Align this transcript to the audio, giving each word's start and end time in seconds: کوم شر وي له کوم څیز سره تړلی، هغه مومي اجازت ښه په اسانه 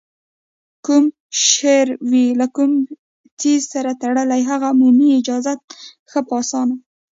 کوم 0.85 1.05
شر 1.51 1.87
وي 2.09 2.25
له 2.39 2.47
کوم 2.55 2.71
څیز 3.39 3.61
سره 3.73 3.91
تړلی، 4.01 4.41
هغه 4.51 4.69
مومي 4.79 5.09
اجازت 5.19 5.59
ښه 6.11 6.19
په 6.27 6.33
اسانه 6.41 6.75